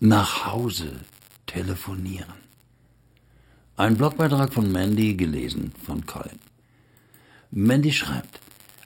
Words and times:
Nach 0.00 0.46
Hause 0.46 0.90
telefonieren. 1.46 2.34
Ein 3.76 3.96
Blogbeitrag 3.96 4.52
von 4.52 4.72
Mandy, 4.72 5.14
gelesen 5.14 5.72
von 5.86 6.04
Colin. 6.04 6.40
Mandy 7.52 7.92
schreibt, 7.92 8.40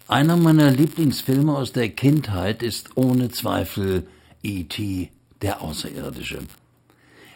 einer 0.06 0.36
meiner 0.36 0.70
Lieblingsfilme 0.70 1.56
aus 1.56 1.72
der 1.72 1.88
Kindheit 1.88 2.62
ist 2.62 2.98
ohne 2.98 3.30
Zweifel 3.30 4.06
E.T., 4.42 5.10
der 5.40 5.62
Außerirdische. 5.62 6.40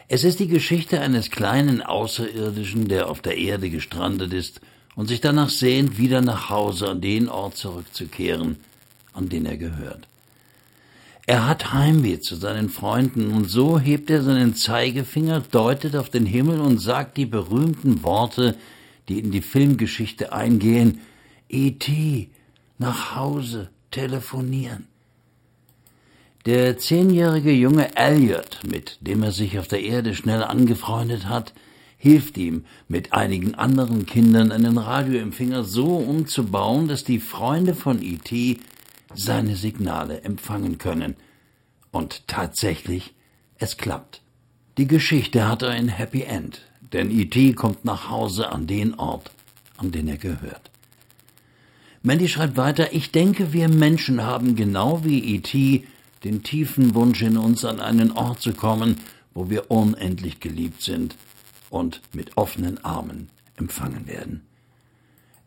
Es 0.07 0.23
ist 0.23 0.39
die 0.39 0.47
Geschichte 0.47 1.01
eines 1.01 1.31
kleinen 1.31 1.81
Außerirdischen, 1.81 2.87
der 2.87 3.09
auf 3.09 3.21
der 3.21 3.37
Erde 3.37 3.71
gestrandet 3.71 4.33
ist 4.33 4.61
und 4.95 5.07
sich 5.07 5.19
danach 5.19 5.49
sehnt, 5.49 5.97
wieder 5.97 6.21
nach 6.21 6.51
Hause 6.51 6.89
an 6.89 7.01
den 7.01 7.27
Ort 7.27 7.57
zurückzukehren, 7.57 8.57
an 9.13 9.29
den 9.29 9.47
er 9.47 9.57
gehört. 9.57 10.07
Er 11.25 11.47
hat 11.47 11.71
Heimweh 11.71 12.19
zu 12.19 12.35
seinen 12.35 12.69
Freunden, 12.69 13.31
und 13.31 13.49
so 13.49 13.79
hebt 13.79 14.09
er 14.09 14.21
seinen 14.23 14.55
Zeigefinger, 14.55 15.41
deutet 15.51 15.95
auf 15.95 16.09
den 16.09 16.25
Himmel 16.25 16.59
und 16.59 16.79
sagt 16.79 17.15
die 17.15 17.25
berühmten 17.25 18.03
Worte, 18.03 18.57
die 19.07 19.19
in 19.19 19.31
die 19.31 19.41
Filmgeschichte 19.41 20.33
eingehen 20.33 20.99
E.T. 21.49 22.29
nach 22.77 23.15
Hause 23.15 23.69
telefonieren. 23.91 24.87
Der 26.45 26.77
zehnjährige 26.77 27.53
junge 27.53 27.95
Elliot, 27.95 28.59
mit 28.69 28.97
dem 28.99 29.23
er 29.23 29.31
sich 29.31 29.59
auf 29.59 29.69
der 29.69 29.81
Erde 29.81 30.13
schnell 30.13 30.43
angefreundet 30.43 31.29
hat, 31.29 31.53
hilft 31.97 32.37
ihm, 32.37 32.65
mit 32.89 33.13
einigen 33.13 33.55
anderen 33.55 34.05
Kindern 34.05 34.51
einen 34.51 34.77
Radioempfänger 34.77 35.63
so 35.63 35.85
umzubauen, 35.85 36.89
dass 36.89 37.05
die 37.05 37.19
Freunde 37.19 37.75
von 37.75 38.03
E.T. 38.03 38.59
seine 39.15 39.55
Signale 39.55 40.21
empfangen 40.21 40.77
können. 40.77 41.15
Und 41.91 42.27
tatsächlich, 42.27 43.13
es 43.57 43.77
klappt. 43.77 44.21
Die 44.77 44.87
Geschichte 44.87 45.47
hat 45.47 45.63
ein 45.63 45.87
Happy 45.87 46.23
End, 46.23 46.61
denn 46.93 47.11
E.T. 47.11 47.53
kommt 47.53 47.85
nach 47.85 48.09
Hause 48.09 48.51
an 48.51 48.65
den 48.65 48.95
Ort, 48.95 49.31
an 49.77 49.91
den 49.91 50.07
er 50.07 50.17
gehört. 50.17 50.71
Mandy 52.01 52.27
schreibt 52.27 52.57
weiter, 52.57 52.91
ich 52.93 53.11
denke, 53.11 53.53
wir 53.53 53.69
Menschen 53.69 54.23
haben 54.23 54.55
genau 54.55 55.05
wie 55.05 55.35
E.T. 55.35 55.85
den 56.23 56.43
tiefen 56.43 56.95
Wunsch 56.95 57.21
in 57.21 57.37
uns, 57.37 57.63
an 57.63 57.79
einen 57.79 58.11
Ort 58.11 58.41
zu 58.41 58.53
kommen, 58.53 58.97
wo 59.33 59.49
wir 59.49 59.71
unendlich 59.71 60.39
geliebt 60.39 60.81
sind 60.81 61.15
und 61.69 62.01
mit 62.13 62.37
offenen 62.37 62.83
Armen 62.83 63.29
empfangen 63.57 64.07
werden. 64.07 64.41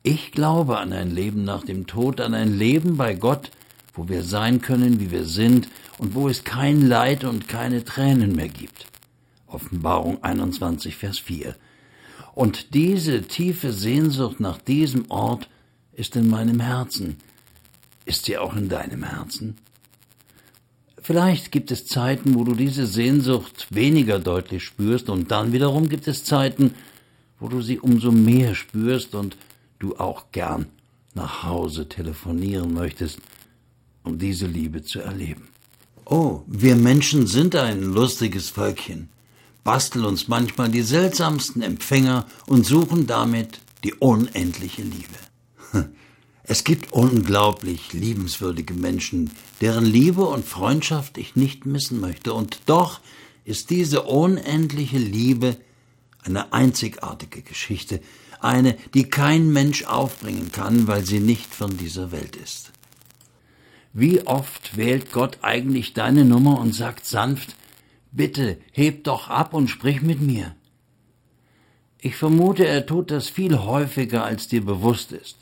Ich 0.09 0.31
glaube 0.31 0.79
an 0.79 0.93
ein 0.93 1.11
Leben 1.11 1.43
nach 1.43 1.65
dem 1.65 1.89
Tod, 1.89 2.21
an 2.21 2.33
ein 2.33 2.57
Leben 2.57 2.97
bei 2.97 3.15
Gott, 3.15 3.51
wo 3.93 4.09
wir 4.09 4.23
sein 4.23 4.61
können, 4.61 5.01
wie 5.01 5.11
wir 5.11 5.25
sind 5.25 5.69
und 5.99 6.15
wo 6.15 6.29
es 6.29 6.45
kein 6.45 6.87
Leid 6.87 7.25
und 7.25 7.49
keine 7.49 7.83
Tränen 7.83 8.37
mehr 8.37 8.47
gibt. 8.47 8.87
Offenbarung 9.49 10.23
21, 10.23 10.95
Vers 10.95 11.19
4. 11.19 11.57
Und 12.37 12.73
diese 12.73 13.23
tiefe 13.23 13.73
Sehnsucht 13.73 14.39
nach 14.39 14.59
diesem 14.59 15.11
Ort 15.11 15.49
ist 15.93 16.15
in 16.15 16.31
meinem 16.31 16.61
Herzen. 16.61 17.17
Ist 18.05 18.27
sie 18.27 18.39
auch 18.39 18.55
in 18.55 18.69
deinem 18.69 19.03
Herzen? 19.03 19.57
Vielleicht 21.03 21.51
gibt 21.51 21.73
es 21.73 21.85
Zeiten, 21.85 22.37
wo 22.37 22.45
du 22.45 22.55
diese 22.55 22.87
Sehnsucht 22.87 23.67
weniger 23.71 24.21
deutlich 24.21 24.63
spürst, 24.63 25.11
und 25.11 25.33
dann 25.33 25.53
wiederum 25.53 25.89
gibt 25.89 26.07
es 26.07 26.23
Zeiten, 26.23 26.77
wo 27.41 27.49
du 27.49 27.61
sie 27.61 27.81
umso 27.81 28.13
mehr 28.13 28.55
spürst 28.55 29.17
und 29.17 29.37
du 29.79 29.97
auch 29.97 30.33
gern 30.33 30.67
nach 31.15 31.43
Hause 31.43 31.89
telefonieren 31.89 32.75
möchtest, 32.75 33.19
um 34.05 34.19
diese 34.19 34.47
Liebe 34.47 34.83
zu 34.83 35.01
erleben. 35.01 35.49
Oh, 36.05 36.43
wir 36.47 36.77
Menschen 36.77 37.27
sind 37.27 37.57
ein 37.57 37.83
lustiges 37.83 38.49
Völkchen, 38.51 39.09
basteln 39.65 40.05
uns 40.05 40.29
manchmal 40.29 40.69
die 40.69 40.83
seltsamsten 40.83 41.63
Empfänger 41.63 42.27
und 42.47 42.65
suchen 42.65 43.07
damit 43.07 43.61
die 43.85 43.95
unendliche 43.95 44.83
Liebe. 44.83 45.17
Es 46.49 46.63
gibt 46.63 46.93
unglaublich 46.93 47.93
liebenswürdige 47.93 48.73
Menschen, 48.73 49.33
deren 49.61 49.85
Liebe 49.85 50.23
und 50.23 50.45
Freundschaft 50.45 51.19
ich 51.19 51.35
nicht 51.35 51.67
missen 51.67 51.99
möchte, 51.99 52.33
und 52.33 52.61
doch 52.67 53.01
ist 53.45 53.71
diese 53.71 54.03
unendliche 54.03 54.99
Liebe 54.99 55.57
eine 56.27 56.53
einzigartige 56.53 57.43
Geschichte, 57.43 58.01
eine, 58.41 58.77
die 58.95 59.09
kein 59.09 59.53
Mensch 59.53 59.85
aufbringen 59.85 60.53
kann, 60.53 60.87
weil 60.87 61.05
sie 61.05 61.21
nicht 61.21 61.55
von 61.55 61.77
dieser 61.77 62.13
Welt 62.13 62.37
ist. 62.37 62.73
Wie 63.93 64.27
oft 64.27 64.77
wählt 64.77 65.13
Gott 65.13 65.39
eigentlich 65.43 65.95
deine 65.95 66.25
Nummer 66.25 66.61
und 66.61 66.75
sagt 66.75 67.07
sanft, 67.07 67.57
bitte 68.13 68.59
heb 68.73 69.05
doch 69.05 69.29
ab 69.29 69.55
und 69.55 69.69
sprich 69.69 70.03
mit 70.03 70.21
mir. 70.21 70.55
Ich 71.99 72.17
vermute, 72.17 72.67
er 72.67 72.85
tut 72.85 73.11
das 73.11 73.29
viel 73.29 73.59
häufiger, 73.59 74.25
als 74.25 74.49
dir 74.49 74.65
bewusst 74.65 75.13
ist. 75.13 75.39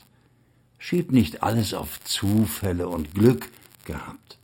Schieb 0.77 1.11
nicht 1.11 1.43
alles 1.43 1.73
auf 1.73 2.01
Zufälle 2.03 2.87
und 2.87 3.13
Glück 3.13 3.49
gehabt. 3.85 4.37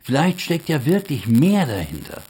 Vielleicht 0.00 0.40
steckt 0.40 0.68
ja 0.68 0.84
wirklich 0.84 1.26
mehr 1.26 1.66
dahinter. 1.66 2.22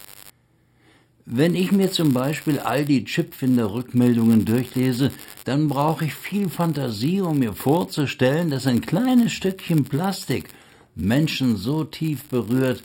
Wenn 1.30 1.54
ich 1.54 1.72
mir 1.72 1.92
zum 1.92 2.14
Beispiel 2.14 2.58
all 2.58 2.86
die 2.86 3.04
Chipfinder-Rückmeldungen 3.04 4.46
durchlese, 4.46 5.12
dann 5.44 5.68
brauche 5.68 6.06
ich 6.06 6.14
viel 6.14 6.48
Fantasie, 6.48 7.20
um 7.20 7.40
mir 7.40 7.52
vorzustellen, 7.52 8.48
dass 8.48 8.66
ein 8.66 8.80
kleines 8.80 9.32
Stückchen 9.32 9.84
Plastik 9.84 10.48
Menschen 10.94 11.58
so 11.58 11.84
tief 11.84 12.24
berührt, 12.30 12.82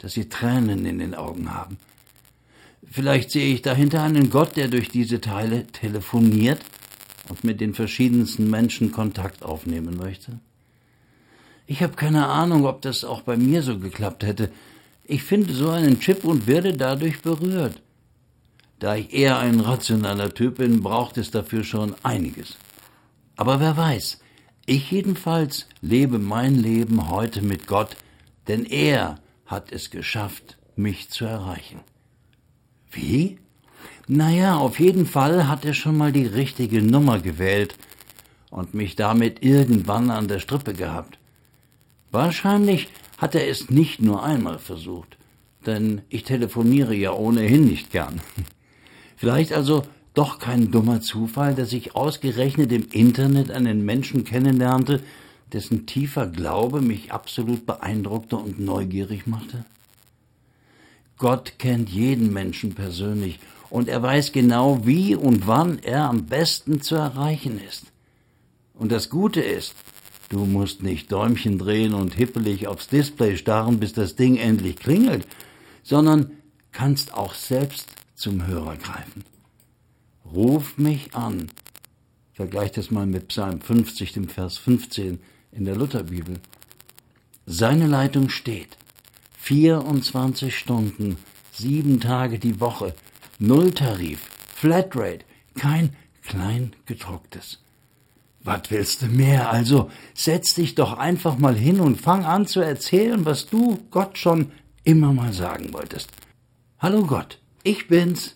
dass 0.00 0.14
sie 0.14 0.28
Tränen 0.28 0.84
in 0.86 0.98
den 0.98 1.14
Augen 1.14 1.54
haben. 1.54 1.78
Vielleicht 2.90 3.30
sehe 3.30 3.54
ich 3.54 3.62
dahinter 3.62 4.02
einen 4.02 4.28
Gott, 4.28 4.56
der 4.56 4.66
durch 4.66 4.88
diese 4.88 5.20
Teile 5.20 5.68
telefoniert 5.68 6.58
und 7.28 7.44
mit 7.44 7.60
den 7.60 7.74
verschiedensten 7.74 8.50
Menschen 8.50 8.90
Kontakt 8.90 9.44
aufnehmen 9.44 9.96
möchte? 9.96 10.40
Ich 11.68 11.80
habe 11.80 11.94
keine 11.94 12.26
Ahnung, 12.26 12.66
ob 12.66 12.82
das 12.82 13.04
auch 13.04 13.20
bei 13.20 13.36
mir 13.36 13.62
so 13.62 13.78
geklappt 13.78 14.24
hätte. 14.24 14.50
Ich 15.04 15.22
finde 15.22 15.52
so 15.54 15.70
einen 15.70 16.00
Chip 16.00 16.24
und 16.24 16.48
werde 16.48 16.72
dadurch 16.72 17.22
berührt. 17.22 17.83
Da 18.78 18.96
ich 18.96 19.12
eher 19.12 19.38
ein 19.38 19.60
rationaler 19.60 20.34
Typ 20.34 20.56
bin, 20.58 20.82
braucht 20.82 21.16
es 21.16 21.30
dafür 21.30 21.64
schon 21.64 21.94
einiges. 22.02 22.56
Aber 23.36 23.60
wer 23.60 23.76
weiß, 23.76 24.20
ich 24.66 24.90
jedenfalls 24.90 25.68
lebe 25.80 26.18
mein 26.18 26.54
Leben 26.54 27.10
heute 27.10 27.42
mit 27.42 27.66
Gott, 27.66 27.96
denn 28.48 28.64
er 28.64 29.20
hat 29.46 29.72
es 29.72 29.90
geschafft, 29.90 30.58
mich 30.76 31.10
zu 31.10 31.24
erreichen. 31.24 31.80
Wie? 32.90 33.38
Naja, 34.06 34.56
auf 34.56 34.80
jeden 34.80 35.06
Fall 35.06 35.48
hat 35.48 35.64
er 35.64 35.74
schon 35.74 35.96
mal 35.96 36.12
die 36.12 36.26
richtige 36.26 36.82
Nummer 36.82 37.20
gewählt 37.20 37.76
und 38.50 38.74
mich 38.74 38.96
damit 38.96 39.42
irgendwann 39.42 40.10
an 40.10 40.28
der 40.28 40.40
Strippe 40.40 40.74
gehabt. 40.74 41.18
Wahrscheinlich 42.10 42.88
hat 43.18 43.34
er 43.34 43.48
es 43.48 43.70
nicht 43.70 44.00
nur 44.00 44.22
einmal 44.22 44.58
versucht, 44.58 45.16
denn 45.66 46.02
ich 46.08 46.24
telefoniere 46.24 46.94
ja 46.94 47.12
ohnehin 47.12 47.64
nicht 47.66 47.90
gern. 47.90 48.20
Vielleicht 49.16 49.52
also 49.52 49.82
doch 50.14 50.38
kein 50.38 50.70
dummer 50.70 51.00
Zufall, 51.00 51.54
dass 51.54 51.72
ich 51.72 51.94
ausgerechnet 51.94 52.72
im 52.72 52.88
Internet 52.92 53.50
einen 53.50 53.84
Menschen 53.84 54.24
kennenlernte, 54.24 55.00
dessen 55.52 55.86
tiefer 55.86 56.26
Glaube 56.26 56.80
mich 56.80 57.12
absolut 57.12 57.66
beeindruckte 57.66 58.36
und 58.36 58.60
neugierig 58.60 59.26
machte? 59.26 59.64
Gott 61.16 61.54
kennt 61.58 61.90
jeden 61.90 62.32
Menschen 62.32 62.74
persönlich 62.74 63.38
und 63.70 63.88
er 63.88 64.02
weiß 64.02 64.32
genau, 64.32 64.86
wie 64.86 65.14
und 65.14 65.46
wann 65.46 65.78
er 65.80 66.08
am 66.08 66.26
besten 66.26 66.80
zu 66.80 66.96
erreichen 66.96 67.60
ist. 67.68 67.86
Und 68.74 68.90
das 68.90 69.10
Gute 69.10 69.40
ist, 69.40 69.74
du 70.28 70.44
musst 70.44 70.82
nicht 70.82 71.10
Däumchen 71.10 71.58
drehen 71.58 71.94
und 71.94 72.14
hippelig 72.14 72.66
aufs 72.66 72.88
Display 72.88 73.36
starren, 73.36 73.78
bis 73.78 73.92
das 73.92 74.16
Ding 74.16 74.36
endlich 74.36 74.76
klingelt, 74.76 75.26
sondern 75.82 76.32
kannst 76.72 77.14
auch 77.14 77.34
selbst 77.34 77.86
zum 78.14 78.46
Hörer 78.46 78.76
greifen. 78.76 79.24
Ruf 80.24 80.78
mich 80.78 81.14
an. 81.14 81.50
Vergleich 82.32 82.72
das 82.72 82.90
mal 82.90 83.06
mit 83.06 83.28
Psalm 83.28 83.60
50, 83.60 84.12
dem 84.12 84.28
Vers 84.28 84.58
15 84.58 85.20
in 85.52 85.64
der 85.64 85.76
Lutherbibel. 85.76 86.40
Seine 87.46 87.86
Leitung 87.86 88.28
steht. 88.28 88.76
24 89.38 90.56
Stunden, 90.56 91.18
sieben 91.52 92.00
Tage 92.00 92.38
die 92.38 92.60
Woche, 92.60 92.94
Nulltarif, 93.38 94.20
Flatrate, 94.54 95.24
kein 95.54 95.94
Kleingedrucktes. 96.22 97.60
Was 98.42 98.70
willst 98.70 99.02
du 99.02 99.06
mehr? 99.06 99.50
Also 99.50 99.90
setz 100.14 100.54
dich 100.54 100.74
doch 100.74 100.94
einfach 100.94 101.38
mal 101.38 101.54
hin 101.54 101.80
und 101.80 102.00
fang 102.00 102.24
an 102.24 102.46
zu 102.46 102.60
erzählen, 102.60 103.24
was 103.24 103.46
du 103.46 103.78
Gott 103.90 104.18
schon 104.18 104.52
immer 104.82 105.12
mal 105.12 105.32
sagen 105.32 105.72
wolltest. 105.72 106.10
Hallo 106.78 107.06
Gott, 107.06 107.38
ich 107.64 107.88
bin's. 107.88 108.34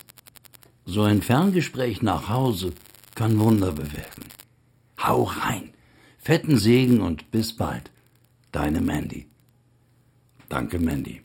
So 0.84 1.02
ein 1.02 1.22
Ferngespräch 1.22 2.02
nach 2.02 2.28
Hause 2.28 2.72
kann 3.14 3.38
Wunder 3.38 3.72
bewirken. 3.72 4.24
Hau 4.98 5.22
rein. 5.22 5.74
Fetten 6.18 6.58
Segen 6.58 7.00
und 7.00 7.30
bis 7.30 7.56
bald. 7.56 7.90
Deine 8.50 8.80
Mandy. 8.80 9.26
Danke, 10.48 10.78
Mandy. 10.78 11.22